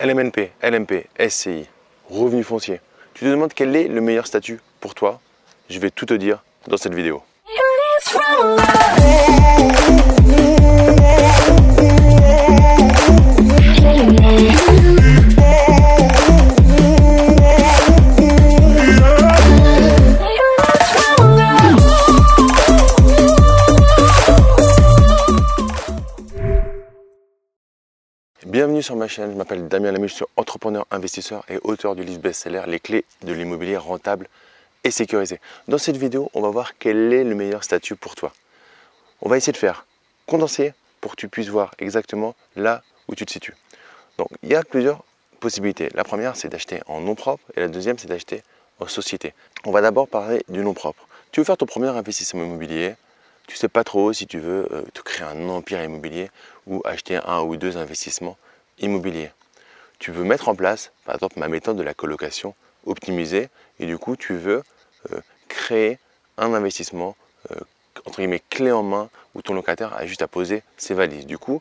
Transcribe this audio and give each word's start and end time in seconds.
LMNP, 0.00 0.52
LMP, 0.62 1.08
SCI, 1.18 1.66
revenu 2.08 2.44
foncier. 2.44 2.80
Tu 3.14 3.24
te 3.24 3.30
demandes 3.30 3.52
quel 3.52 3.74
est 3.74 3.88
le 3.88 4.00
meilleur 4.00 4.28
statut 4.28 4.60
pour 4.78 4.94
toi? 4.94 5.20
Je 5.68 5.80
vais 5.80 5.90
tout 5.90 6.06
te 6.06 6.14
dire 6.14 6.44
dans 6.68 6.76
cette 6.76 6.94
vidéo. 6.94 7.20
Bienvenue 28.58 28.82
sur 28.82 28.96
ma 28.96 29.06
chaîne, 29.06 29.30
je 29.30 29.36
m'appelle 29.36 29.68
Damien 29.68 29.92
Lamy, 29.92 30.08
je 30.08 30.14
suis 30.14 30.24
entrepreneur, 30.36 30.84
investisseur 30.90 31.44
et 31.48 31.60
auteur 31.62 31.94
du 31.94 32.02
livre 32.02 32.18
best-seller 32.18 32.62
Les 32.66 32.80
clés 32.80 33.04
de 33.22 33.32
l'immobilier 33.32 33.76
rentable 33.76 34.26
et 34.82 34.90
sécurisé. 34.90 35.38
Dans 35.68 35.78
cette 35.78 35.96
vidéo, 35.96 36.28
on 36.34 36.40
va 36.40 36.48
voir 36.48 36.76
quel 36.76 37.12
est 37.12 37.22
le 37.22 37.36
meilleur 37.36 37.62
statut 37.62 37.94
pour 37.94 38.16
toi. 38.16 38.32
On 39.22 39.28
va 39.28 39.36
essayer 39.36 39.52
de 39.52 39.58
faire 39.58 39.86
condenser 40.26 40.74
pour 41.00 41.12
que 41.12 41.16
tu 41.18 41.28
puisses 41.28 41.46
voir 41.46 41.72
exactement 41.78 42.34
là 42.56 42.82
où 43.06 43.14
tu 43.14 43.24
te 43.24 43.30
situes. 43.30 43.54
Donc, 44.16 44.26
il 44.42 44.48
y 44.48 44.56
a 44.56 44.64
plusieurs 44.64 45.04
possibilités. 45.38 45.88
La 45.94 46.02
première, 46.02 46.34
c'est 46.34 46.48
d'acheter 46.48 46.80
en 46.88 47.00
nom 47.00 47.14
propre 47.14 47.44
et 47.54 47.60
la 47.60 47.68
deuxième, 47.68 47.96
c'est 47.96 48.08
d'acheter 48.08 48.42
en 48.80 48.88
société. 48.88 49.34
On 49.66 49.70
va 49.70 49.82
d'abord 49.82 50.08
parler 50.08 50.42
du 50.48 50.64
nom 50.64 50.74
propre. 50.74 51.06
Tu 51.30 51.38
veux 51.38 51.44
faire 51.44 51.58
ton 51.58 51.66
premier 51.66 51.90
investissement 51.90 52.42
immobilier, 52.42 52.96
tu 53.46 53.54
sais 53.54 53.68
pas 53.68 53.84
trop 53.84 54.12
si 54.12 54.26
tu 54.26 54.40
veux 54.40 54.66
euh, 54.72 54.82
te 54.92 55.00
créer 55.00 55.28
un 55.28 55.48
empire 55.48 55.80
immobilier 55.80 56.28
ou 56.66 56.82
acheter 56.84 57.20
un 57.24 57.42
ou 57.42 57.56
deux 57.56 57.76
investissements 57.76 58.36
immobiliers. 58.80 59.30
Tu 59.98 60.12
veux 60.12 60.24
mettre 60.24 60.48
en 60.48 60.54
place, 60.54 60.92
par 61.04 61.14
exemple, 61.14 61.38
ma 61.38 61.48
méthode 61.48 61.76
de 61.76 61.82
la 61.82 61.94
colocation 61.94 62.54
optimisée 62.86 63.48
et 63.80 63.86
du 63.86 63.98
coup, 63.98 64.16
tu 64.16 64.36
veux 64.36 64.62
euh, 65.12 65.20
créer 65.48 65.98
un 66.36 66.54
investissement 66.54 67.16
euh, 67.50 67.56
entre 68.06 68.18
guillemets 68.18 68.42
clé 68.50 68.70
en 68.70 68.82
main 68.82 69.10
où 69.34 69.42
ton 69.42 69.54
locataire 69.54 69.94
a 69.94 70.06
juste 70.06 70.22
à 70.22 70.28
poser 70.28 70.62
ses 70.76 70.94
valises. 70.94 71.26
Du 71.26 71.38
coup, 71.38 71.60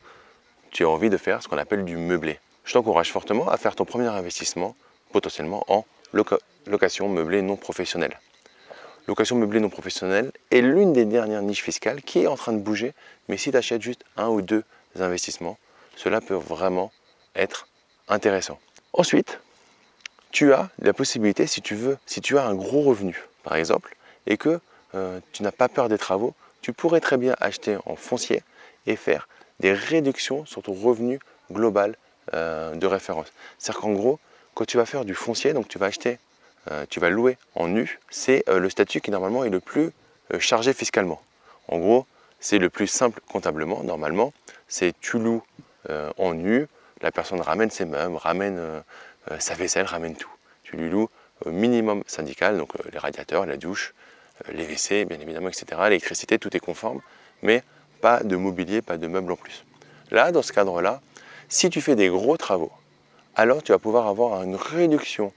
tu 0.71 0.83
as 0.83 0.89
envie 0.89 1.09
de 1.09 1.17
faire 1.17 1.41
ce 1.41 1.47
qu'on 1.47 1.57
appelle 1.57 1.83
du 1.83 1.97
meublé. 1.97 2.39
Je 2.63 2.73
t'encourage 2.73 3.11
fortement 3.11 3.49
à 3.49 3.57
faire 3.57 3.75
ton 3.75 3.85
premier 3.85 4.07
investissement 4.07 4.75
potentiellement 5.11 5.63
en 5.67 5.85
location 6.67 7.09
meublée 7.09 7.41
non 7.41 7.55
professionnelle 7.55 8.17
location 9.07 9.37
meublée 9.37 9.59
non 9.59 9.69
professionnelle 9.69 10.31
est 10.51 10.61
l'une 10.61 10.93
des 10.93 11.05
dernières 11.05 11.41
niches 11.41 11.63
fiscales 11.63 12.01
qui 12.01 12.19
est 12.19 12.27
en 12.27 12.35
train 12.35 12.53
de 12.53 12.59
bouger. 12.59 12.93
Mais 13.27 13.37
si 13.37 13.51
tu 13.51 13.57
achètes 13.57 13.81
juste 13.81 14.03
un 14.17 14.27
ou 14.27 14.41
deux 14.41 14.63
investissements, 14.99 15.57
cela 15.95 16.21
peut 16.21 16.35
vraiment 16.35 16.91
être 17.37 17.67
intéressant. 18.07 18.59
Ensuite, 18.93 19.39
tu 20.31 20.53
as 20.53 20.69
la 20.79 20.93
possibilité, 20.93 21.47
si 21.47 21.61
tu 21.61 21.75
veux, 21.75 21.97
si 22.05 22.21
tu 22.21 22.37
as 22.37 22.45
un 22.45 22.55
gros 22.55 22.81
revenu, 22.81 23.23
par 23.43 23.55
exemple, 23.55 23.95
et 24.25 24.37
que 24.37 24.59
euh, 24.95 25.19
tu 25.31 25.43
n'as 25.43 25.51
pas 25.51 25.69
peur 25.69 25.89
des 25.89 25.97
travaux, 25.97 26.33
tu 26.61 26.73
pourrais 26.73 26.99
très 26.99 27.17
bien 27.17 27.35
acheter 27.39 27.77
en 27.85 27.95
foncier 27.95 28.43
et 28.85 28.95
faire 28.95 29.27
des 29.59 29.73
réductions 29.73 30.45
sur 30.45 30.61
ton 30.61 30.73
revenu 30.73 31.19
global 31.51 31.95
euh, 32.33 32.75
de 32.75 32.87
référence. 32.87 33.27
C'est-à-dire 33.57 33.81
qu'en 33.81 33.93
gros, 33.93 34.19
quand 34.53 34.65
tu 34.65 34.77
vas 34.77 34.85
faire 34.85 35.05
du 35.05 35.15
foncier, 35.15 35.53
donc 35.53 35.67
tu 35.67 35.77
vas 35.77 35.87
acheter 35.87 36.19
euh, 36.71 36.85
tu 36.89 36.99
vas 36.99 37.09
louer 37.09 37.37
en 37.55 37.67
nu, 37.67 37.99
c'est 38.09 38.43
le 38.47 38.69
statut 38.69 38.99
qui 38.99 39.09
normalement 39.09 39.45
est 39.45 39.49
le 39.49 39.61
plus 39.61 39.91
chargé 40.39 40.73
fiscalement. 40.73 41.21
En 41.69 41.77
gros, 41.77 42.05
c'est 42.41 42.59
le 42.59 42.69
plus 42.69 42.87
simple 42.87 43.21
comptablement, 43.31 43.83
normalement, 43.83 44.33
c'est 44.67 44.93
tu 44.99 45.17
loues 45.17 45.41
en 46.17 46.33
nu, 46.33 46.67
la 47.01 47.11
personne 47.11 47.41
ramène 47.41 47.69
ses 47.69 47.85
meubles, 47.85 48.15
ramène 48.15 48.83
sa 49.39 49.53
vaisselle, 49.55 49.85
ramène 49.85 50.15
tout. 50.15 50.29
Tu 50.63 50.77
lui 50.77 50.89
loues 50.89 51.09
au 51.45 51.51
minimum 51.51 52.03
syndical, 52.07 52.57
donc 52.57 52.71
les 52.91 52.97
radiateurs, 52.97 53.45
la 53.45 53.57
douche, 53.57 53.93
les 54.51 54.65
WC, 54.65 55.05
bien 55.05 55.19
évidemment, 55.19 55.49
etc. 55.49 55.65
L'électricité, 55.83 56.39
tout 56.39 56.55
est 56.55 56.59
conforme, 56.59 57.01
mais 57.41 57.63
pas 58.01 58.23
de 58.23 58.35
mobilier, 58.35 58.81
pas 58.81 58.97
de 58.97 59.07
meubles 59.07 59.31
en 59.31 59.35
plus. 59.35 59.65
Là, 60.11 60.31
dans 60.31 60.41
ce 60.41 60.53
cadre-là, 60.53 61.01
si 61.49 61.69
tu 61.69 61.81
fais 61.81 61.95
des 61.95 62.09
gros 62.09 62.37
travaux, 62.37 62.71
alors 63.35 63.63
tu 63.63 63.71
vas 63.71 63.79
pouvoir 63.79 64.07
avoir 64.07 64.43
une 64.43 64.55
réduction 64.55 65.31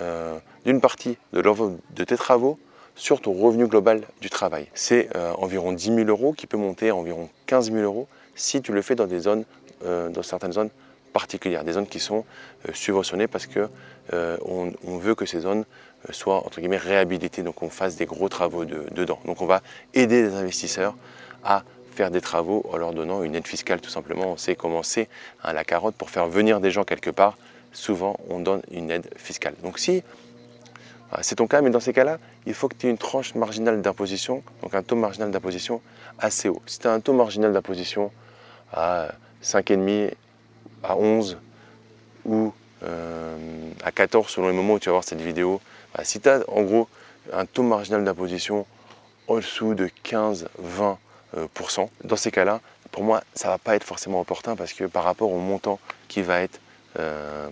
euh, 0.00 0.38
d'une 0.64 0.80
partie 0.80 1.16
de 1.32 1.42
de 1.42 2.04
tes 2.04 2.16
travaux 2.16 2.58
sur 2.96 3.20
ton 3.20 3.32
revenu 3.32 3.66
global 3.66 4.02
du 4.20 4.30
travail. 4.30 4.68
C'est 4.74 5.08
euh, 5.16 5.32
environ 5.34 5.72
10 5.72 5.94
000 5.94 6.08
euros 6.08 6.32
qui 6.32 6.46
peut 6.46 6.56
monter 6.56 6.90
à 6.90 6.96
environ 6.96 7.28
15 7.46 7.70
000 7.70 7.84
euros 7.84 8.08
si 8.34 8.62
tu 8.62 8.72
le 8.72 8.82
fais 8.82 8.94
dans 8.94 9.06
des 9.06 9.20
zones, 9.20 9.44
euh, 9.84 10.08
dans 10.08 10.22
certaines 10.22 10.52
zones 10.52 10.70
particulières, 11.18 11.64
des 11.64 11.72
zones 11.72 11.86
qui 11.86 12.00
sont 12.00 12.24
subventionnées 12.72 13.26
parce 13.26 13.46
que 13.46 13.68
on, 14.12 14.98
veut 14.98 15.14
que 15.14 15.26
ces 15.26 15.40
zones 15.40 15.64
soient 16.10 16.44
entre 16.46 16.60
guillemets 16.60 16.76
réhabilitées, 16.92 17.42
donc 17.42 17.62
on 17.62 17.70
fasse 17.70 17.96
des 17.96 18.06
gros 18.06 18.28
travaux 18.28 18.64
dedans. 18.64 19.18
Donc 19.24 19.40
on 19.40 19.46
va 19.46 19.62
aider 19.94 20.22
les 20.22 20.34
investisseurs 20.34 20.94
à 21.42 21.62
faire 21.94 22.10
des 22.10 22.20
travaux 22.20 22.64
en 22.72 22.76
leur 22.76 22.92
donnant 22.92 23.22
une 23.22 23.34
aide 23.34 23.46
fiscale 23.46 23.80
tout 23.80 23.90
simplement. 23.90 24.32
On 24.32 24.36
sait 24.36 24.54
commencer 24.54 25.08
à 25.42 25.52
la 25.52 25.64
carotte 25.64 25.94
pour 25.94 26.10
faire 26.10 26.26
venir 26.26 26.60
des 26.60 26.70
gens 26.70 26.84
quelque 26.84 27.10
part 27.10 27.36
souvent 27.72 28.16
on 28.28 28.40
donne 28.40 28.62
une 28.70 28.90
aide 28.90 29.08
fiscale. 29.16 29.54
Donc 29.62 29.78
si 29.78 30.02
c'est 31.22 31.36
ton 31.36 31.46
cas, 31.46 31.62
mais 31.62 31.70
dans 31.70 31.80
ces 31.80 31.92
cas-là, 31.92 32.18
il 32.46 32.54
faut 32.54 32.68
que 32.68 32.74
tu 32.76 32.86
aies 32.86 32.90
une 32.90 32.98
tranche 32.98 33.34
marginale 33.34 33.80
d'imposition, 33.80 34.42
donc 34.62 34.74
un 34.74 34.82
taux 34.82 34.96
marginal 34.96 35.30
d'imposition 35.30 35.80
assez 36.18 36.48
haut. 36.48 36.60
Si 36.66 36.78
tu 36.78 36.88
as 36.88 36.92
un 36.92 37.00
taux 37.00 37.12
marginal 37.12 37.52
d'imposition 37.52 38.10
à 38.72 39.12
5,5, 39.42 40.12
à 40.88 40.96
11 40.96 41.38
ou 42.24 42.52
euh, 42.82 43.36
à 43.82 43.92
14 43.92 44.28
selon 44.28 44.48
les 44.48 44.54
moments 44.54 44.74
où 44.74 44.78
tu 44.78 44.86
vas 44.86 44.92
voir 44.92 45.04
cette 45.04 45.20
vidéo, 45.20 45.60
bah, 45.94 46.04
si 46.04 46.20
tu 46.20 46.28
as 46.28 46.40
en 46.48 46.62
gros 46.62 46.88
un 47.32 47.46
taux 47.46 47.62
marginal 47.62 48.04
d'imposition 48.04 48.66
au-dessous 49.26 49.74
de 49.74 49.88
15-20%, 50.04 50.46
euh, 51.36 51.46
dans 52.04 52.16
ces 52.16 52.30
cas-là, 52.30 52.60
pour 52.92 53.02
moi, 53.02 53.22
ça 53.34 53.48
ne 53.48 53.52
va 53.54 53.58
pas 53.58 53.74
être 53.74 53.84
forcément 53.84 54.20
opportun 54.20 54.56
parce 54.56 54.72
que 54.72 54.84
par 54.84 55.04
rapport 55.04 55.30
au 55.32 55.38
montant 55.38 55.78
qui 56.08 56.22
va 56.22 56.40
être 56.40 56.60
euh, 56.98 57.48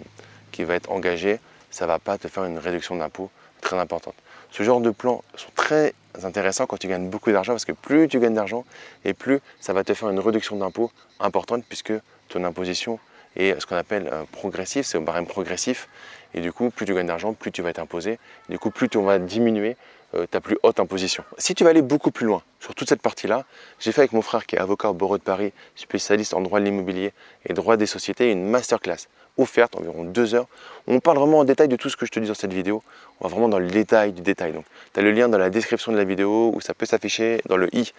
qui 0.53 0.65
va 0.65 0.75
être 0.75 0.91
engagé, 0.91 1.41
ça 1.71 1.85
ne 1.85 1.89
va 1.89 1.99
pas 1.99 2.17
te 2.17 2.29
faire 2.29 2.45
une 2.45 2.59
réduction 2.59 2.97
d'impôt 2.97 3.31
très 3.61 3.77
importante. 3.77 4.15
Ce 4.51 4.63
genre 4.63 4.81
de 4.81 4.91
plans 4.91 5.25
sont 5.35 5.51
très 5.57 5.95
intéressants 6.23 6.67
quand 6.67 6.77
tu 6.77 6.87
gagnes 6.87 7.09
beaucoup 7.09 7.33
d'argent 7.33 7.53
parce 7.53 7.65
que 7.65 7.73
plus 7.73 8.07
tu 8.07 8.21
gagnes 8.21 8.35
d'argent 8.35 8.65
et 9.05 9.15
plus 9.15 9.41
ça 9.59 9.73
va 9.73 9.83
te 9.83 9.93
faire 9.95 10.09
une 10.09 10.21
réduction 10.21 10.57
d'impôt 10.57 10.93
importante 11.19 11.65
puisque 11.69 11.93
ton 12.29 12.45
imposition 12.45 13.01
est 13.37 13.59
ce 13.61 13.67
qu'on 13.67 13.77
appelle 13.77 14.09
euh, 14.13 14.25
progressif, 14.31 14.87
c'est 14.87 14.99
au 14.99 15.03
barème 15.03 15.27
progressif 15.27 15.89
et 16.35 16.41
du 16.41 16.53
coup 16.53 16.71
plus 16.71 16.87
tu 16.87 16.95
gagnes 16.95 17.07
d'argent, 17.07 17.33
plus 17.33 17.53
tu 17.53 17.63
vas 17.63 17.71
être 17.71 17.79
imposé, 17.79 18.19
du 18.49 18.59
coup 18.59 18.71
plus 18.71 18.89
tu 18.89 19.01
vas 19.03 19.19
diminuer 19.19 19.77
euh, 20.15 20.27
ta 20.27 20.41
plus 20.41 20.57
haute 20.63 20.81
imposition. 20.81 21.25
Si 21.39 21.55
tu 21.55 21.65
vas 21.65 21.71
aller 21.71 21.83
beaucoup 21.83 22.11
plus 22.11 22.27
loin 22.27 22.43
sur 22.61 22.75
toute 22.75 22.89
cette 22.89 23.03
partie-là, 23.03 23.45
j'ai 23.81 23.93
fait 23.93 24.03
avec 24.03 24.13
mon 24.13 24.23
frère 24.23 24.47
qui 24.47 24.57
est 24.57 24.61
avocat 24.61 24.91
au 24.91 24.95
barreau 24.95 25.19
de 25.19 25.23
Paris, 25.23 25.53
spécialiste 25.75 26.35
en 26.35 26.41
droit 26.41 26.61
de 26.61 26.65
l'immobilier 26.65 27.13
et 27.47 27.53
droit 27.53 27.77
des 27.77 27.87
sociétés, 27.87 28.31
une 28.31 28.49
masterclass 28.49 29.09
offerte, 29.39 29.77
environ 29.77 30.05
deux 30.05 30.35
heures. 30.35 30.47
On 30.87 31.01
parle 31.01 31.19
vraiment 31.19 31.41
en 31.41 31.45
détail 31.45 31.69
de 31.69 31.77
tout 31.77 31.89
ce 31.89 31.97
que 31.97 32.07
je 32.07 32.11
te 32.11 32.21
dis 32.21 32.29
dans 32.29 32.35
cette 32.35 32.53
vidéo. 32.53 32.83
On 33.21 33.25
va 33.27 33.31
vraiment 33.31 33.49
dans 33.49 33.59
le 33.59 33.67
détail 33.67 34.13
du 34.13 34.23
détail. 34.23 34.53
Donc, 34.53 34.65
tu 34.93 35.01
as 35.01 35.03
le 35.03 35.13
lien 35.13 35.29
dans 35.29 35.39
la 35.39 35.51
description 35.51 35.93
de 35.93 35.97
la 35.97 36.05
vidéo 36.05 36.53
où 36.55 36.61
ça 36.61 36.75
peut 36.75 36.87
s'afficher 36.87 37.41
dans 37.47 37.57
le 37.57 37.75
i 37.75 37.93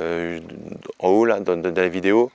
euh, 0.00 0.40
en 0.98 1.08
haut 1.08 1.24
là, 1.24 1.40
dans, 1.40 1.60
la 1.62 1.88
vidéo. 1.88 2.30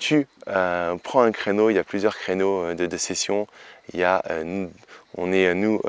Tu 0.00 0.26
euh, 0.48 0.96
prends 0.96 1.22
un 1.22 1.30
créneau, 1.30 1.70
il 1.70 1.74
y 1.74 1.78
a 1.78 1.84
plusieurs 1.84 2.16
créneaux 2.16 2.74
de, 2.74 2.86
de 2.86 2.96
sessions. 2.96 3.46
Il 3.92 4.00
y 4.00 4.04
a, 4.04 4.22
on 5.16 5.32
est 5.32 5.54
nous 5.54 5.80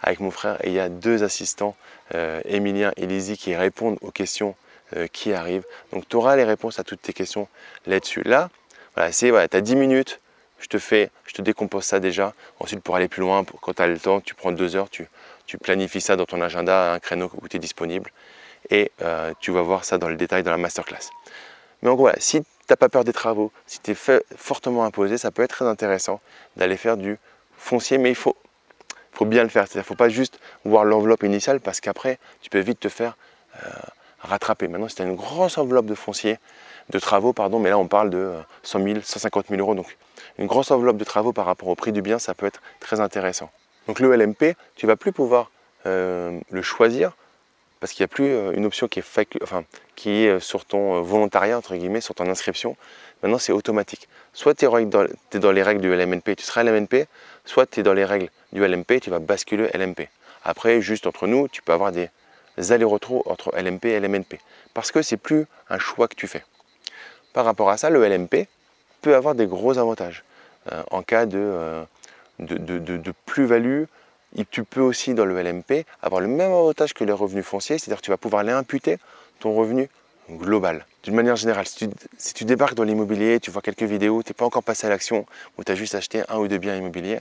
avec 0.00 0.20
mon 0.20 0.30
frère 0.30 0.64
et 0.64 0.68
il 0.68 0.74
y 0.74 0.80
a 0.80 0.88
deux 0.88 1.24
assistants 1.24 1.74
euh, 2.14 2.40
Emilien 2.44 2.92
et 2.96 3.06
Lizzie 3.06 3.36
qui 3.36 3.56
répondent 3.56 3.98
aux 4.00 4.12
questions 4.12 4.54
euh, 4.96 5.08
qui 5.08 5.32
arrivent. 5.32 5.64
Donc 5.92 6.08
tu 6.08 6.16
auras 6.16 6.36
les 6.36 6.44
réponses 6.44 6.78
à 6.78 6.84
toutes 6.84 7.02
tes 7.02 7.12
questions 7.12 7.48
là-dessus. 7.86 8.22
Là, 8.22 8.50
voilà, 8.94 9.10
c'est 9.10 9.30
voilà, 9.30 9.48
tu 9.48 9.56
as 9.56 9.60
10 9.60 9.74
minutes, 9.74 10.20
je 10.60 10.68
te 10.68 10.78
fais, 10.78 11.10
je 11.26 11.34
te 11.34 11.42
décompose 11.42 11.84
ça 11.84 11.98
déjà. 11.98 12.32
Ensuite, 12.60 12.80
pour 12.80 12.94
aller 12.94 13.08
plus 13.08 13.22
loin, 13.22 13.44
quand 13.60 13.74
tu 13.74 13.82
as 13.82 13.88
le 13.88 13.98
temps, 13.98 14.20
tu 14.20 14.34
prends 14.34 14.52
deux 14.52 14.76
heures, 14.76 14.88
tu, 14.88 15.08
planifies 15.58 16.00
ça 16.00 16.16
dans 16.16 16.26
ton 16.26 16.40
agenda, 16.40 16.92
un 16.92 16.98
créneau 17.00 17.30
où 17.40 17.48
tu 17.48 17.56
es 17.56 17.60
disponible. 17.60 18.12
Et 18.70 18.92
euh, 19.02 19.32
tu 19.40 19.50
vas 19.50 19.62
voir 19.62 19.84
ça 19.84 19.98
dans 19.98 20.08
le 20.08 20.16
détail 20.16 20.42
dans 20.42 20.50
la 20.50 20.56
masterclass. 20.56 21.10
Mais 21.82 21.88
en 21.88 21.94
gros, 21.94 22.10
si 22.18 22.42
tu 22.66 22.72
n'as 22.72 22.76
pas 22.76 22.88
peur 22.88 23.04
des 23.04 23.12
travaux, 23.12 23.52
si 23.66 23.80
tu 23.80 23.92
es 23.92 23.94
fortement 24.36 24.84
imposé, 24.84 25.18
ça 25.18 25.30
peut 25.30 25.42
être 25.42 25.50
très 25.50 25.66
intéressant 25.66 26.20
d'aller 26.56 26.76
faire 26.76 26.96
du 26.96 27.18
foncier, 27.56 27.98
mais 27.98 28.10
il 28.10 28.16
faut 28.16 28.36
faut 29.16 29.24
bien 29.24 29.42
le 29.42 29.48
faire. 29.48 29.66
Il 29.74 29.78
ne 29.78 29.82
faut 29.82 29.94
pas 29.94 30.10
juste 30.10 30.38
voir 30.64 30.84
l'enveloppe 30.84 31.22
initiale 31.22 31.60
parce 31.60 31.80
qu'après, 31.80 32.18
tu 32.42 32.50
peux 32.50 32.58
vite 32.58 32.80
te 32.80 32.88
faire 32.88 33.16
euh, 33.56 33.68
rattraper. 34.20 34.68
Maintenant, 34.68 34.88
c'est 34.88 35.02
une 35.02 35.14
grosse 35.14 35.56
enveloppe 35.56 35.86
de 35.86 35.94
foncier, 35.94 36.38
de 36.90 36.98
travaux, 36.98 37.32
pardon, 37.32 37.58
mais 37.58 37.70
là, 37.70 37.78
on 37.78 37.88
parle 37.88 38.10
de 38.10 38.34
100 38.62 38.82
000, 38.82 39.00
150 39.02 39.46
000 39.48 39.60
euros. 39.60 39.74
Donc, 39.74 39.96
une 40.38 40.46
grosse 40.46 40.70
enveloppe 40.70 40.98
de 40.98 41.04
travaux 41.04 41.32
par 41.32 41.46
rapport 41.46 41.68
au 41.68 41.74
prix 41.74 41.92
du 41.92 42.02
bien, 42.02 42.18
ça 42.18 42.34
peut 42.34 42.46
être 42.46 42.60
très 42.78 43.00
intéressant. 43.00 43.50
Donc, 43.86 44.00
le 44.00 44.14
LMP, 44.14 44.54
tu 44.74 44.86
vas 44.86 44.96
plus 44.96 45.12
pouvoir 45.12 45.50
euh, 45.86 46.38
le 46.50 46.62
choisir 46.62 47.16
parce 47.86 47.94
qu'il 47.94 48.02
n'y 48.02 48.06
a 48.06 48.08
plus 48.08 48.32
euh, 48.32 48.50
une 48.50 48.66
option 48.66 48.88
qui 48.88 48.98
est, 48.98 49.36
qui 49.94 50.10
est 50.10 50.28
euh, 50.28 50.40
sur 50.40 50.64
ton 50.64 51.02
volontariat, 51.02 51.56
entre 51.56 51.76
guillemets, 51.76 52.00
sur 52.00 52.16
ton 52.16 52.28
inscription. 52.28 52.76
Maintenant, 53.22 53.38
c'est 53.38 53.52
automatique. 53.52 54.08
Soit 54.32 54.56
tu 54.56 54.64
es, 54.64 55.38
dans 55.38 55.52
les 55.52 55.62
règles 55.62 55.80
du 55.80 55.94
LMNP, 55.94 56.34
tu 56.36 56.42
seras 56.42 56.64
LMNP, 56.64 57.06
soit 57.44 57.64
tu 57.66 57.78
es 57.78 57.82
dans 57.84 57.92
les 57.92 58.04
règles 58.04 58.28
du 58.52 58.66
LMP, 58.66 58.98
tu 59.00 59.08
vas 59.10 59.20
basculer 59.20 59.70
LMP. 59.72 60.08
Après, 60.42 60.80
juste 60.80 61.06
entre 61.06 61.28
nous, 61.28 61.46
tu 61.46 61.62
peux 61.62 61.72
avoir 61.72 61.92
des 61.92 62.10
allers-retours 62.72 63.22
entre 63.30 63.56
LMP 63.56 63.84
et 63.84 64.00
LMNP. 64.00 64.40
Parce 64.74 64.90
que 64.90 65.00
c'est 65.00 65.16
plus 65.16 65.46
un 65.70 65.78
choix 65.78 66.08
que 66.08 66.16
tu 66.16 66.26
fais. 66.26 66.42
Par 67.34 67.44
rapport 67.44 67.70
à 67.70 67.76
ça, 67.76 67.88
le 67.88 68.04
LMP 68.04 68.48
peut 69.00 69.14
avoir 69.14 69.36
des 69.36 69.46
gros 69.46 69.78
avantages. 69.78 70.24
Euh, 70.72 70.82
en 70.90 71.02
cas 71.02 71.24
de, 71.24 71.84
plus-value, 73.26 73.84
tu 74.50 74.64
peux 74.64 74.80
aussi 74.80 75.14
dans 75.14 75.24
le 75.24 75.40
LMP 75.40 75.86
avoir 76.02 76.20
le 76.20 76.26
même 76.26 76.52
avantage 76.52 76.94
que 76.94 77.04
les 77.04 77.12
revenus 77.12 77.44
fonciers, 77.44 77.78
c'est-à-dire 77.78 77.98
que 77.98 78.04
tu 78.04 78.10
vas 78.10 78.16
pouvoir 78.16 78.42
les 78.42 78.52
imputer 78.52 78.98
ton 79.40 79.54
revenu 79.54 79.88
global. 80.30 80.86
D'une 81.04 81.14
manière 81.14 81.36
générale, 81.36 81.66
si 81.66 82.34
tu, 82.34 82.44
débarques 82.44 82.74
dans 82.74 82.84
l'immobilier, 82.84 83.38
tu 83.40 83.50
vois 83.50 83.62
quelques 83.62 83.84
vidéos, 83.84 84.22
tu 84.22 84.30
n'es 84.30 84.34
pas 84.34 84.44
encore 84.44 84.64
passé 84.64 84.86
à 84.86 84.90
l'action 84.90 85.26
ou 85.56 85.64
tu 85.64 85.70
as 85.70 85.74
juste 85.74 85.94
acheté 85.94 86.22
un 86.28 86.38
ou 86.38 86.48
deux 86.48 86.58
biens 86.58 86.76
immobiliers, 86.76 87.20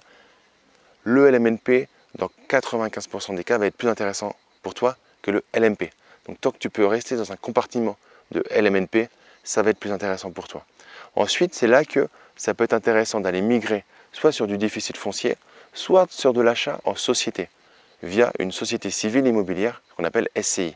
le 1.03 1.29
LMNP, 1.29 1.87
dans 2.17 2.29
95% 2.49 3.35
des 3.35 3.43
cas, 3.43 3.57
va 3.57 3.67
être 3.67 3.77
plus 3.77 3.89
intéressant 3.89 4.35
pour 4.63 4.73
toi 4.73 4.97
que 5.21 5.29
le 5.29 5.43
LMP. 5.53 5.91
Donc 6.27 6.41
tant 6.41 6.51
que 6.51 6.57
tu 6.57 6.71
peux 6.71 6.85
rester 6.85 7.15
dans 7.15 7.31
un 7.31 7.35
compartiment 7.35 7.95
de 8.31 8.43
LMNP, 8.49 9.09
ça 9.43 9.61
va 9.61 9.69
être 9.69 9.77
plus 9.77 9.91
intéressant 9.91 10.31
pour 10.31 10.47
toi. 10.47 10.65
Ensuite, 11.15 11.53
c'est 11.53 11.67
là 11.67 11.85
que 11.85 12.07
ça 12.35 12.55
peut 12.55 12.63
être 12.63 12.73
intéressant 12.73 13.19
d'aller 13.19 13.41
migrer 13.41 13.85
soit 14.11 14.31
sur 14.31 14.47
du 14.47 14.57
déficit 14.57 14.97
foncier, 14.97 15.35
soit 15.75 16.07
sur 16.09 16.33
de 16.33 16.41
l'achat 16.41 16.81
en 16.85 16.95
société, 16.95 17.49
via 18.01 18.31
une 18.39 18.51
société 18.51 18.89
civile 18.89 19.27
immobilière 19.27 19.83
qu'on 19.95 20.03
appelle 20.03 20.29
SCI. 20.41 20.75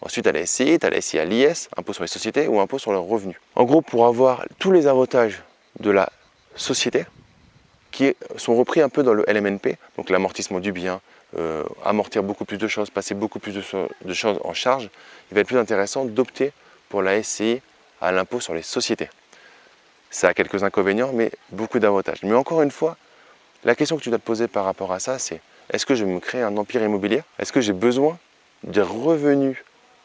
Ensuite, 0.00 0.26
à 0.26 0.32
la 0.32 0.46
SCI, 0.46 0.78
tu 0.78 0.86
as 0.86 0.90
la 0.90 1.00
SCI 1.00 1.18
à 1.18 1.24
l'IS, 1.24 1.68
impôt 1.76 1.92
sur 1.92 2.04
les 2.04 2.08
sociétés 2.08 2.46
ou 2.46 2.60
impôt 2.60 2.78
sur 2.78 2.92
leurs 2.92 3.04
revenus. 3.04 3.36
En 3.56 3.64
gros, 3.64 3.80
pour 3.82 4.06
avoir 4.06 4.44
tous 4.58 4.70
les 4.70 4.86
avantages 4.86 5.42
de 5.80 5.90
la 5.90 6.10
société, 6.54 7.06
qui 7.90 8.14
sont 8.36 8.56
repris 8.56 8.80
un 8.80 8.88
peu 8.88 9.02
dans 9.02 9.14
le 9.14 9.24
LMNP, 9.26 9.78
donc 9.96 10.10
l'amortissement 10.10 10.60
du 10.60 10.72
bien, 10.72 11.00
euh, 11.38 11.62
amortir 11.84 12.22
beaucoup 12.22 12.44
plus 12.44 12.58
de 12.58 12.66
choses, 12.68 12.90
passer 12.90 13.14
beaucoup 13.14 13.38
plus 13.38 13.52
de, 13.52 13.60
choses 14.12 14.40
en 14.44 14.52
charge, 14.52 14.90
il 15.30 15.34
va 15.34 15.40
être 15.40 15.46
plus 15.46 15.58
intéressant 15.58 16.04
d'opter 16.04 16.52
pour 16.88 17.02
la 17.02 17.22
SCI 17.22 17.62
à 18.00 18.12
l'impôt 18.12 18.40
sur 18.40 18.52
les 18.52 18.62
sociétés. 18.62 19.08
Ça 20.10 20.28
a 20.28 20.34
quelques 20.34 20.64
inconvénients, 20.64 21.12
mais 21.12 21.30
beaucoup 21.50 21.78
d'avantages. 21.78 22.22
Mais 22.24 22.34
encore 22.34 22.62
une 22.62 22.70
fois, 22.70 22.96
la 23.64 23.74
question 23.74 23.96
que 23.96 24.02
tu 24.02 24.10
dois 24.10 24.18
te 24.18 24.24
poser 24.24 24.48
par 24.48 24.64
rapport 24.64 24.92
à 24.92 25.00
ça, 25.00 25.18
c'est 25.18 25.40
est-ce 25.70 25.86
que 25.86 25.94
je 25.94 26.04
vais 26.04 26.12
me 26.12 26.20
créer 26.20 26.42
un 26.42 26.56
empire 26.56 26.82
immobilier? 26.82 27.22
Est-ce 27.38 27.52
que 27.52 27.60
j'ai 27.60 27.72
besoin 27.72 28.18
des 28.62 28.82
revenus 28.82 29.56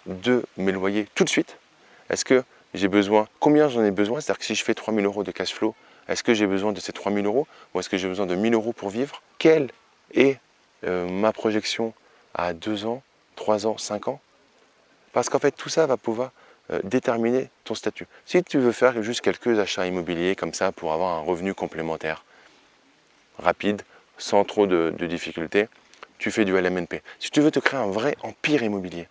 de 0.05 0.43
mes 0.57 0.71
loyers 0.71 1.07
tout 1.15 1.23
de 1.23 1.29
suite? 1.29 1.57
Est-ce 2.09 2.23
que 2.23 2.43
j'ai 2.73 2.87
besoin, 2.87 3.27
combien 3.39 3.67
j'en 3.67 3.83
ai 3.83 3.91
besoin? 3.91 4.21
C'est-à-dire 4.21 4.39
que 4.39 4.45
si 4.45 4.55
je 4.55 4.63
fais 4.63 4.73
3000 4.73 5.05
euros 5.05 5.23
de 5.23 5.31
cash 5.31 5.53
flow, 5.53 5.75
est-ce 6.07 6.23
que 6.23 6.33
j'ai 6.33 6.47
besoin 6.47 6.71
de 6.71 6.79
ces 6.79 6.93
3000 6.93 7.25
euros 7.25 7.47
ou 7.73 7.79
est-ce 7.79 7.89
que 7.89 7.97
j'ai 7.97 8.07
besoin 8.07 8.25
de 8.25 8.35
1000 8.35 8.53
euros 8.53 8.73
pour 8.73 8.89
vivre? 8.89 9.21
Quelle 9.37 9.69
est 10.13 10.39
euh, 10.85 11.07
ma 11.07 11.33
projection 11.33 11.93
à 12.33 12.53
2 12.53 12.85
ans, 12.85 13.03
3 13.35 13.67
ans, 13.67 13.77
5 13.77 14.07
ans? 14.07 14.21
Parce 15.11 15.29
qu'en 15.29 15.39
fait, 15.39 15.51
tout 15.51 15.69
ça 15.69 15.85
va 15.85 15.97
pouvoir 15.97 16.31
euh, 16.71 16.79
déterminer 16.83 17.49
ton 17.63 17.75
statut. 17.75 18.07
Si 18.25 18.41
tu 18.43 18.57
veux 18.57 18.71
faire 18.71 19.01
juste 19.03 19.21
quelques 19.21 19.59
achats 19.59 19.85
immobiliers 19.85 20.35
comme 20.35 20.53
ça 20.53 20.71
pour 20.71 20.93
avoir 20.93 21.17
un 21.17 21.21
revenu 21.21 21.53
complémentaire 21.53 22.23
rapide, 23.39 23.81
sans 24.17 24.43
trop 24.43 24.67
de, 24.67 24.93
difficultés, 24.99 25.67
tu 26.17 26.31
fais 26.31 26.45
du 26.45 26.59
LMNP. 26.59 27.01
Si 27.19 27.31
tu 27.31 27.41
veux 27.41 27.51
te 27.51 27.59
créer 27.59 27.79
un 27.79 27.87
vrai 27.87 28.17
empire 28.21 28.63
immobilier 28.63 29.07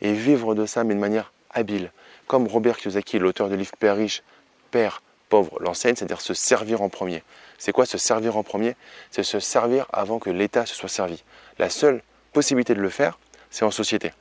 et 0.00 0.12
vivre 0.12 0.54
de 0.54 0.66
ça, 0.66 0.84
mais 0.84 0.94
de 0.94 1.00
manière 1.00 1.32
habile, 1.50 1.90
comme 2.26 2.46
Robert 2.46 2.76
Kiyosaki, 2.76 3.18
l'auteur 3.18 3.48
du 3.48 3.56
livre 3.56 3.72
Père 3.78 3.96
riche, 3.96 4.22
Père 4.70 5.02
pauvre, 5.28 5.58
l'enseigne, 5.60 5.96
c'est-à-dire 5.96 6.20
se 6.20 6.34
servir 6.34 6.82
en 6.82 6.88
premier. 6.88 7.22
C'est 7.58 7.72
quoi 7.72 7.86
se 7.86 7.98
servir 7.98 8.36
en 8.36 8.42
premier? 8.42 8.76
C'est 9.10 9.22
se 9.22 9.40
servir 9.40 9.86
avant 9.92 10.18
que 10.18 10.30
l'État 10.30 10.66
se 10.66 10.74
soit 10.74 10.88
servi. 10.88 11.24
La 11.58 11.70
seule 11.70 12.02
possibilité 12.32 12.74
de 12.74 12.80
le 12.80 12.90
faire, 12.90 13.18
c'est 13.50 13.64
en 13.64 13.70
société. 13.70 14.12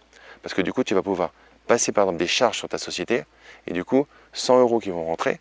Parce 0.42 0.54
que 0.54 0.62
du 0.62 0.74
coup, 0.74 0.84
tu 0.84 0.94
vas 0.94 1.02
pouvoir 1.02 1.31
passer 1.68 1.92
par 1.92 2.06
exemple 2.06 2.19
des 2.19 2.28
charges 2.28 2.58
sur 2.58 2.69
ta 2.69 2.78
société 2.78 3.24
et 3.68 3.74
du 3.74 3.86
coup 3.86 4.08
100 4.34 4.60
euros 4.62 4.80
qui 4.80 4.90
vont 4.90 5.06
rentrer, 5.06 5.40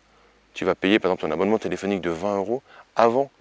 tu 0.53 0.65
vas 0.65 0.75
payer 0.75 0.99
par 0.99 1.11
exemple 1.11 1.27
ton 1.27 1.33
abonnement 1.33 1.57
téléphonique 1.57 2.01
de 2.01 2.09
20 2.09 2.37
euros 2.37 2.61
avant 2.95 3.31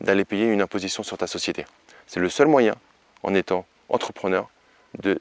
d'aller 0.00 0.24
payer 0.24 0.46
une 0.46 0.62
imposition 0.62 1.02
sur 1.02 1.18
ta 1.18 1.26
société. 1.26 1.64
C'est 2.06 2.20
le 2.20 2.28
seul 2.28 2.46
moyen 2.46 2.74
en 3.22 3.34
étant 3.34 3.66
entrepreneur 3.88 4.48
de, 4.98 5.20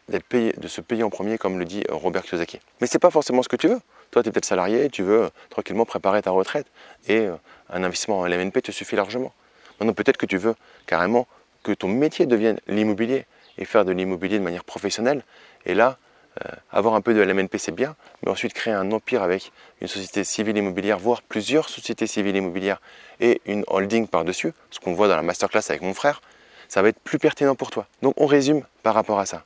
se 0.68 0.82
payer 0.82 1.04
en 1.04 1.10
premier 1.10 1.38
comme 1.38 1.60
le 1.60 1.66
dit 1.66 1.84
Robert 1.90 2.24
Kiyosaki. 2.24 2.60
Mais 2.80 2.88
ce 2.88 2.96
n'est 2.96 3.00
pas 3.00 3.10
forcément 3.10 3.44
ce 3.44 3.50
que 3.50 3.56
tu 3.56 3.68
veux. 3.68 3.80
Toi, 4.12 4.24
tu 4.24 4.30
es 4.30 4.32
peut-être 4.32 4.46
salarié, 4.46 4.90
tu 4.90 5.04
veux 5.04 5.30
tranquillement 5.50 5.86
préparer 5.86 6.22
ta 6.22 6.32
retraite 6.32 6.68
et 7.08 7.20
euh, 7.20 7.36
un 7.70 7.84
investissement 7.84 8.20
en 8.20 8.26
LMNP 8.26 8.62
te 8.62 8.72
suffit 8.72 8.96
largement. 8.96 9.34
Maintenant, 9.80 9.94
peut-être 9.94 10.18
que 10.18 10.26
tu 10.26 10.38
veux 10.38 10.56
carrément 10.86 11.28
que 11.64 11.74
ton 11.74 11.90
métier 11.90 12.26
devienne 12.26 12.60
l'immobilier 12.68 13.26
et 13.58 13.66
faire 13.66 13.84
de 13.84 13.92
l'immobilier 13.92 14.40
de 14.40 14.44
manière 14.44 14.64
professionnelle. 14.64 15.24
Et 15.66 15.74
là, 15.74 15.98
euh, 16.46 16.52
avoir 16.72 16.94
un 16.94 17.02
peu 17.02 17.14
de 17.14 17.22
LMNP, 17.22 17.58
c'est 17.58 17.72
bien, 17.72 17.96
mais 18.24 18.32
ensuite 18.32 18.54
créer 18.54 18.74
un 18.74 18.92
empire 18.92 19.24
avec 19.24 19.52
une 19.82 19.88
société 19.88 20.24
civile 20.24 20.58
immobilière, 20.58 21.00
voire 21.00 21.22
plusieurs 21.22 21.70
sociétés 21.70 22.08
civiles 22.08 22.36
immobilières 22.36 22.82
et 23.20 23.42
une 23.46 23.64
holding 23.68 24.08
par-dessus, 24.08 24.54
ce 24.70 24.80
qu'on 24.80 24.94
voit 24.94 25.08
dans 25.08 25.16
la 25.16 25.22
masterclass 25.22 25.64
avec 25.70 25.82
mon 25.82 25.94
frère, 25.94 26.22
ça 26.68 26.82
va 26.82 26.90
être 26.90 27.00
plus 27.00 27.20
pertinent 27.20 27.56
pour 27.56 27.72
toi. 27.72 27.88
Donc 28.02 28.14
on 28.18 28.26
résume 28.26 28.64
par 28.84 28.94
rapport 28.94 29.20
à 29.20 29.26
ça. 29.26 29.46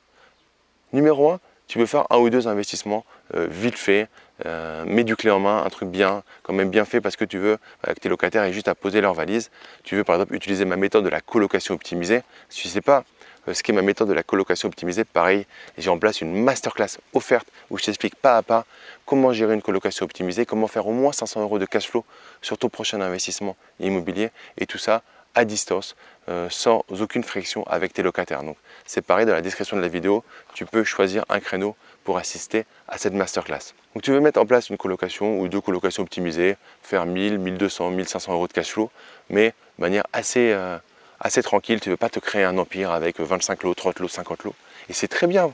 Numéro 0.92 1.30
1, 1.30 1.40
tu 1.68 1.78
peux 1.78 1.86
faire 1.86 2.04
un 2.10 2.18
ou 2.18 2.28
deux 2.28 2.48
investissements 2.48 3.04
euh, 3.34 3.46
vite 3.50 3.78
fait, 3.78 4.08
euh, 4.44 4.84
mets 4.84 5.04
du 5.04 5.16
clé 5.16 5.30
en 5.30 5.38
main, 5.38 5.62
un 5.64 5.70
truc 5.70 5.88
bien, 5.88 6.22
quand 6.42 6.52
même 6.52 6.68
bien 6.68 6.84
fait 6.84 7.00
parce 7.00 7.16
que 7.16 7.24
tu 7.24 7.38
veux 7.38 7.58
que 7.86 7.92
tes 7.94 8.08
locataires 8.08 8.42
aient 8.42 8.52
juste 8.52 8.68
à 8.68 8.74
poser 8.74 9.00
leur 9.00 9.14
valise. 9.14 9.50
Tu 9.84 9.96
veux 9.96 10.04
par 10.04 10.16
exemple 10.16 10.34
utiliser 10.34 10.64
ma 10.64 10.76
méthode 10.76 11.04
de 11.04 11.08
la 11.08 11.20
colocation 11.20 11.74
optimisée. 11.74 12.22
Si 12.48 12.62
tu 12.62 12.68
ne 12.68 12.72
sais 12.72 12.80
pas 12.80 12.98
euh, 12.98 13.02
ce 13.50 13.62
qui 13.62 13.72
est 13.72 13.74
ma 13.74 13.82
méthode 13.82 14.08
de 14.08 14.12
la 14.12 14.22
colocation 14.22 14.68
optimisée, 14.68 15.04
pareil, 15.04 15.46
j'ai 15.78 15.90
en 15.90 15.98
place 15.98 16.20
une 16.20 16.42
masterclass 16.42 16.98
offerte 17.12 17.48
où 17.70 17.78
je 17.78 17.84
t'explique 17.84 18.14
pas 18.14 18.36
à 18.36 18.42
pas 18.42 18.64
comment 19.06 19.32
gérer 19.32 19.54
une 19.54 19.62
colocation 19.62 20.04
optimisée, 20.04 20.46
comment 20.46 20.68
faire 20.68 20.86
au 20.86 20.92
moins 20.92 21.12
500 21.12 21.42
euros 21.42 21.58
de 21.58 21.66
cash 21.66 21.88
flow 21.88 22.04
sur 22.40 22.58
ton 22.58 22.68
prochain 22.68 23.00
investissement 23.00 23.56
immobilier 23.80 24.30
et 24.58 24.66
tout 24.66 24.78
ça 24.78 25.02
à 25.34 25.44
distance, 25.44 25.96
euh, 26.28 26.48
sans 26.50 26.84
aucune 26.90 27.24
friction 27.24 27.64
avec 27.66 27.92
tes 27.92 28.02
locataires. 28.02 28.42
Donc 28.42 28.56
c'est 28.84 29.02
pareil, 29.02 29.26
dans 29.26 29.32
la 29.32 29.40
description 29.40 29.76
de 29.76 29.82
la 29.82 29.88
vidéo, 29.88 30.24
tu 30.54 30.66
peux 30.66 30.84
choisir 30.84 31.24
un 31.28 31.40
créneau 31.40 31.74
pour 32.04 32.18
assister 32.18 32.64
à 32.88 32.98
cette 32.98 33.14
masterclass. 33.14 33.74
Donc 33.94 34.02
tu 34.02 34.10
veux 34.10 34.20
mettre 34.20 34.40
en 34.40 34.46
place 34.46 34.68
une 34.70 34.76
colocation 34.76 35.40
ou 35.40 35.48
deux 35.48 35.60
colocations 35.60 36.02
optimisées, 36.02 36.56
faire 36.82 37.06
1000, 37.06 37.38
1200, 37.38 37.90
1500 37.90 38.32
euros 38.34 38.48
de 38.48 38.52
cash 38.52 38.72
flow, 38.72 38.90
mais 39.30 39.54
de 39.78 39.82
manière 39.82 40.04
assez, 40.12 40.52
euh, 40.52 40.78
assez 41.22 41.42
tranquille, 41.42 41.80
tu 41.80 41.88
ne 41.88 41.94
veux 41.94 41.98
pas 41.98 42.10
te 42.10 42.18
créer 42.18 42.44
un 42.44 42.58
empire 42.58 42.90
avec 42.90 43.20
25 43.20 43.62
lots, 43.62 43.74
30 43.74 44.00
lots, 44.00 44.08
50 44.08 44.44
lots. 44.44 44.54
Et 44.88 44.92
c'est 44.92 45.08
très 45.08 45.26
bien 45.26 45.52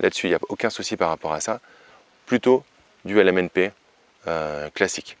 là-dessus, 0.00 0.26
il 0.26 0.30
n'y 0.30 0.36
a 0.36 0.40
aucun 0.48 0.70
souci 0.70 0.96
par 0.96 1.10
rapport 1.10 1.32
à 1.32 1.40
ça. 1.40 1.60
Plutôt 2.26 2.64
du 3.04 3.22
LMNP 3.22 3.72
euh, 4.26 4.70
classique. 4.70 5.18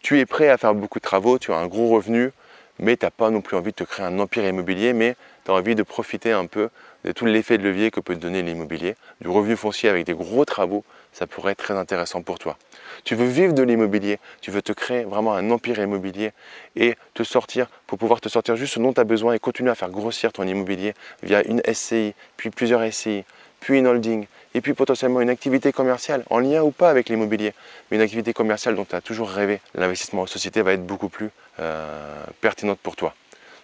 Tu 0.00 0.20
es 0.20 0.26
prêt 0.26 0.48
à 0.48 0.58
faire 0.58 0.74
beaucoup 0.74 0.98
de 0.98 1.04
travaux, 1.04 1.38
tu 1.38 1.52
as 1.52 1.56
un 1.56 1.66
gros 1.66 1.88
revenu, 1.88 2.30
mais 2.78 2.96
tu 2.96 3.06
n'as 3.06 3.10
pas 3.10 3.30
non 3.30 3.40
plus 3.40 3.56
envie 3.56 3.70
de 3.70 3.76
te 3.76 3.84
créer 3.84 4.04
un 4.04 4.18
empire 4.18 4.44
immobilier, 4.44 4.92
mais 4.92 5.16
tu 5.44 5.50
as 5.50 5.54
envie 5.54 5.74
de 5.74 5.82
profiter 5.82 6.32
un 6.32 6.46
peu 6.46 6.68
de 7.04 7.12
tout 7.12 7.24
l'effet 7.24 7.56
de 7.56 7.62
levier 7.62 7.90
que 7.90 8.00
peut 8.00 8.14
te 8.14 8.20
donner 8.20 8.42
l'immobilier, 8.42 8.96
du 9.20 9.28
revenu 9.28 9.56
foncier 9.56 9.88
avec 9.88 10.04
des 10.04 10.14
gros 10.14 10.44
travaux, 10.44 10.84
ça 11.16 11.26
pourrait 11.26 11.52
être 11.52 11.58
très 11.58 11.74
intéressant 11.74 12.20
pour 12.20 12.38
toi. 12.38 12.58
Tu 13.04 13.14
veux 13.14 13.26
vivre 13.26 13.54
de 13.54 13.62
l'immobilier, 13.62 14.18
tu 14.42 14.50
veux 14.50 14.60
te 14.60 14.72
créer 14.72 15.04
vraiment 15.04 15.34
un 15.34 15.50
empire 15.50 15.78
immobilier 15.78 16.32
et 16.76 16.94
te 17.14 17.22
sortir 17.22 17.68
pour 17.86 17.96
pouvoir 17.96 18.20
te 18.20 18.28
sortir 18.28 18.54
juste 18.54 18.74
ce 18.74 18.80
dont 18.80 18.92
tu 18.92 19.00
as 19.00 19.04
besoin 19.04 19.32
et 19.32 19.38
continuer 19.38 19.70
à 19.70 19.74
faire 19.74 19.88
grossir 19.88 20.30
ton 20.30 20.46
immobilier 20.46 20.92
via 21.22 21.42
une 21.46 21.62
SCI, 21.72 22.12
puis 22.36 22.50
plusieurs 22.50 22.82
SCI, 22.92 23.24
puis 23.60 23.78
une 23.78 23.86
holding, 23.86 24.26
et 24.52 24.60
puis 24.60 24.74
potentiellement 24.74 25.22
une 25.22 25.30
activité 25.30 25.72
commerciale, 25.72 26.22
en 26.28 26.38
lien 26.38 26.62
ou 26.62 26.70
pas 26.70 26.90
avec 26.90 27.08
l'immobilier, 27.08 27.54
mais 27.90 27.96
une 27.96 28.02
activité 28.02 28.34
commerciale 28.34 28.76
dont 28.76 28.84
tu 28.84 28.94
as 28.94 29.00
toujours 29.00 29.30
rêvé. 29.30 29.62
L'investissement 29.74 30.22
en 30.22 30.26
société 30.26 30.60
va 30.60 30.74
être 30.74 30.84
beaucoup 30.84 31.08
plus 31.08 31.30
euh, 31.60 32.24
pertinente 32.42 32.78
pour 32.82 32.94
toi. 32.94 33.14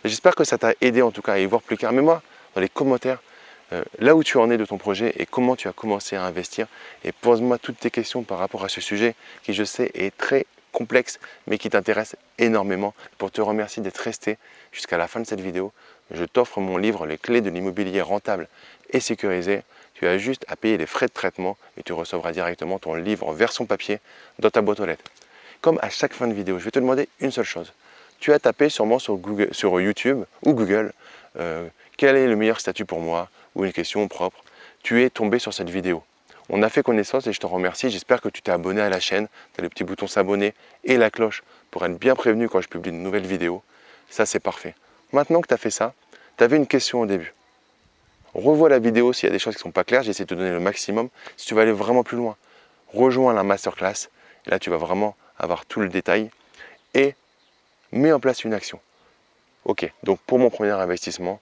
J'espère 0.06 0.34
que 0.34 0.44
ça 0.44 0.56
t'a 0.56 0.72
aidé 0.80 1.02
en 1.02 1.10
tout 1.10 1.22
cas 1.22 1.34
à 1.34 1.38
y 1.38 1.44
voir 1.44 1.60
plus 1.60 1.76
clair. 1.76 1.92
Mais 1.92 2.02
moi, 2.02 2.22
dans 2.54 2.62
les 2.62 2.70
commentaires, 2.70 3.18
euh, 3.72 3.82
là 3.98 4.14
où 4.14 4.22
tu 4.22 4.36
en 4.38 4.50
es 4.50 4.58
de 4.58 4.64
ton 4.64 4.78
projet 4.78 5.14
et 5.16 5.26
comment 5.26 5.56
tu 5.56 5.68
as 5.68 5.72
commencé 5.72 6.16
à 6.16 6.24
investir. 6.24 6.66
Et 7.04 7.12
pose-moi 7.12 7.58
toutes 7.58 7.78
tes 7.78 7.90
questions 7.90 8.22
par 8.22 8.38
rapport 8.38 8.64
à 8.64 8.68
ce 8.68 8.80
sujet 8.80 9.14
qui, 9.42 9.54
je 9.54 9.64
sais, 9.64 9.90
est 9.94 10.16
très 10.16 10.46
complexe, 10.72 11.18
mais 11.46 11.58
qui 11.58 11.70
t'intéresse 11.70 12.16
énormément. 12.38 12.94
Pour 13.18 13.30
te 13.30 13.40
remercier 13.40 13.82
d'être 13.82 13.98
resté 13.98 14.38
jusqu'à 14.72 14.96
la 14.96 15.08
fin 15.08 15.20
de 15.20 15.26
cette 15.26 15.40
vidéo, 15.40 15.72
je 16.10 16.24
t'offre 16.24 16.60
mon 16.60 16.76
livre 16.76 17.06
Les 17.06 17.18
clés 17.18 17.40
de 17.40 17.50
l'immobilier 17.50 18.00
rentable 18.00 18.48
et 18.90 19.00
sécurisé. 19.00 19.62
Tu 19.94 20.06
as 20.06 20.18
juste 20.18 20.44
à 20.48 20.56
payer 20.56 20.76
les 20.76 20.86
frais 20.86 21.06
de 21.06 21.12
traitement 21.12 21.56
et 21.76 21.82
tu 21.82 21.92
recevras 21.92 22.32
directement 22.32 22.78
ton 22.78 22.94
livre 22.94 23.28
en 23.28 23.32
version 23.32 23.66
papier 23.66 24.00
dans 24.38 24.50
ta 24.50 24.60
boîte 24.60 24.80
aux 24.80 24.86
lettres. 24.86 25.04
Comme 25.60 25.78
à 25.80 25.90
chaque 25.90 26.14
fin 26.14 26.26
de 26.26 26.34
vidéo, 26.34 26.58
je 26.58 26.64
vais 26.64 26.70
te 26.70 26.78
demander 26.78 27.08
une 27.20 27.30
seule 27.30 27.44
chose. 27.44 27.72
Tu 28.18 28.32
as 28.32 28.38
tapé 28.38 28.68
sûrement 28.68 28.98
sur, 28.98 29.18
sur 29.52 29.80
YouTube 29.80 30.24
ou 30.44 30.54
Google 30.54 30.92
euh, 31.38 31.68
quel 31.96 32.16
est 32.16 32.26
le 32.26 32.36
meilleur 32.36 32.58
statut 32.58 32.84
pour 32.84 33.00
moi? 33.00 33.28
Ou 33.54 33.64
une 33.64 33.72
question 33.72 34.06
propre. 34.08 34.42
tu 34.82 35.02
es 35.02 35.10
tombé 35.10 35.38
sur 35.38 35.54
cette 35.54 35.70
vidéo. 35.70 36.02
On 36.48 36.62
a 36.62 36.68
fait 36.68 36.82
connaissance 36.82 37.26
et 37.26 37.32
je 37.32 37.40
te 37.40 37.46
remercie. 37.46 37.90
J'espère 37.90 38.20
que 38.20 38.28
tu 38.28 38.42
t'es 38.42 38.50
abonné 38.50 38.80
à 38.80 38.88
la 38.88 39.00
chaîne. 39.00 39.28
Tu 39.54 39.60
as 39.60 39.62
le 39.62 39.68
petit 39.68 39.84
bouton 39.84 40.06
s'abonner 40.06 40.54
et 40.84 40.96
la 40.96 41.10
cloche 41.10 41.42
pour 41.70 41.84
être 41.86 41.98
bien 41.98 42.14
prévenu 42.14 42.48
quand 42.48 42.60
je 42.60 42.68
publie 42.68 42.90
une 42.90 43.02
nouvelle 43.02 43.26
vidéo. 43.26 43.62
Ça, 44.10 44.26
c'est 44.26 44.40
parfait. 44.40 44.74
Maintenant 45.12 45.40
que 45.40 45.48
tu 45.48 45.54
as 45.54 45.58
fait 45.58 45.70
ça, 45.70 45.94
tu 46.36 46.44
avais 46.44 46.56
une 46.56 46.66
question 46.66 47.00
au 47.00 47.06
début. 47.06 47.32
Revois 48.34 48.68
la 48.68 48.78
vidéo 48.78 49.12
s'il 49.12 49.28
y 49.28 49.30
a 49.30 49.32
des 49.32 49.38
choses 49.38 49.54
qui 49.54 49.60
ne 49.60 49.64
sont 49.64 49.70
pas 49.70 49.84
claires. 49.84 50.02
J'essaie 50.02 50.24
de 50.24 50.28
te 50.28 50.34
donner 50.34 50.50
le 50.50 50.60
maximum. 50.60 51.08
Si 51.36 51.46
tu 51.46 51.54
veux 51.54 51.60
aller 51.60 51.72
vraiment 51.72 52.02
plus 52.02 52.16
loin, 52.16 52.36
rejoins 52.92 53.32
la 53.32 53.44
masterclass. 53.44 54.08
Là, 54.46 54.58
tu 54.58 54.70
vas 54.70 54.78
vraiment 54.78 55.16
avoir 55.38 55.64
tout 55.64 55.80
le 55.80 55.88
détail. 55.88 56.30
Et 56.94 57.14
mets 57.92 58.12
en 58.12 58.20
place 58.20 58.44
une 58.44 58.54
action. 58.54 58.80
Ok, 59.64 59.90
donc 60.02 60.18
pour 60.26 60.38
mon 60.38 60.50
premier 60.50 60.70
investissement, 60.70 61.40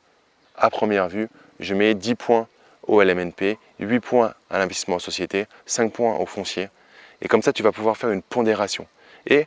à 0.56 0.68
première 0.68 1.08
vue, 1.08 1.28
je 1.60 1.74
mets 1.74 1.94
10 1.94 2.14
points 2.16 2.48
au 2.86 3.02
LMNP, 3.02 3.58
8 3.78 4.00
points 4.00 4.34
à 4.50 4.58
l'investissement 4.58 4.96
en 4.96 5.00
société, 5.00 5.46
5 5.66 5.92
points 5.92 6.16
au 6.16 6.26
foncier. 6.26 6.68
Et 7.22 7.28
comme 7.28 7.42
ça, 7.42 7.52
tu 7.52 7.62
vas 7.62 7.72
pouvoir 7.72 7.96
faire 7.96 8.10
une 8.10 8.22
pondération. 8.22 8.86
Et 9.26 9.46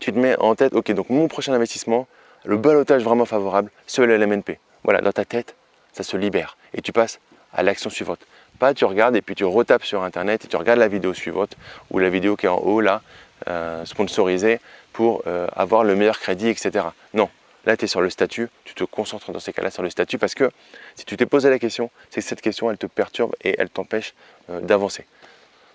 tu 0.00 0.12
te 0.12 0.18
mets 0.18 0.36
en 0.38 0.54
tête, 0.54 0.74
ok, 0.74 0.92
donc 0.92 1.08
mon 1.10 1.28
prochain 1.28 1.52
investissement, 1.52 2.06
le 2.44 2.56
balotage 2.56 3.02
vraiment 3.02 3.24
favorable, 3.24 3.70
c'est 3.86 4.04
le 4.04 4.16
LMNP. 4.16 4.58
Voilà, 4.82 5.00
dans 5.00 5.12
ta 5.12 5.24
tête, 5.24 5.54
ça 5.92 6.02
se 6.02 6.16
libère. 6.16 6.56
Et 6.74 6.82
tu 6.82 6.92
passes 6.92 7.20
à 7.52 7.62
l'action 7.62 7.90
suivante. 7.90 8.20
Pas 8.58 8.74
tu 8.74 8.84
regardes 8.84 9.16
et 9.16 9.22
puis 9.22 9.34
tu 9.34 9.44
retapes 9.44 9.84
sur 9.84 10.02
internet 10.02 10.44
et 10.44 10.48
tu 10.48 10.56
regardes 10.56 10.78
la 10.78 10.88
vidéo 10.88 11.14
suivante 11.14 11.56
ou 11.90 11.98
la 11.98 12.10
vidéo 12.10 12.36
qui 12.36 12.46
est 12.46 12.50
en 12.50 12.58
haut 12.58 12.80
là, 12.80 13.02
euh, 13.48 13.84
sponsorisée 13.84 14.60
pour 14.92 15.22
euh, 15.26 15.46
avoir 15.54 15.84
le 15.84 15.96
meilleur 15.96 16.18
crédit, 16.18 16.48
etc. 16.48 16.84
Non, 17.14 17.30
là 17.64 17.76
tu 17.76 17.84
es 17.84 17.88
sur 17.88 18.00
le 18.00 18.10
statut, 18.10 18.48
tu 18.64 18.74
te 18.74 18.84
concentres 18.84 19.32
dans 19.32 19.40
ces 19.40 19.52
cas-là 19.52 19.70
sur 19.70 19.82
le 19.82 19.90
statut 19.90 20.18
parce 20.18 20.34
que 20.34 20.50
si 20.94 21.04
tu 21.04 21.16
t'es 21.16 21.26
posé 21.26 21.50
la 21.50 21.58
question, 21.58 21.90
c'est 22.10 22.20
que 22.20 22.26
cette 22.26 22.40
question 22.40 22.70
elle 22.70 22.78
te 22.78 22.86
perturbe 22.86 23.34
et 23.42 23.54
elle 23.58 23.70
t'empêche 23.70 24.14
euh, 24.50 24.60
d'avancer. 24.60 25.06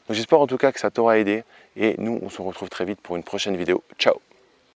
Donc 0.08 0.16
j'espère 0.16 0.40
en 0.40 0.48
tout 0.48 0.58
cas 0.58 0.72
que 0.72 0.80
ça 0.80 0.92
t'aura 0.92 1.18
aidé 1.18 1.44
et 1.76 1.96
nous 1.98 2.20
on 2.22 2.30
se 2.30 2.42
retrouve 2.42 2.70
très 2.70 2.86
vite 2.86 3.02
pour 3.02 3.16
une 3.16 3.24
prochaine 3.24 3.58
vidéo. 3.58 3.84
Ciao 3.98 4.25